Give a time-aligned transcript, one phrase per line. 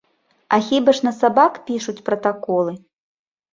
[0.47, 2.77] А хіба ж на сабак пішуць пратаколы?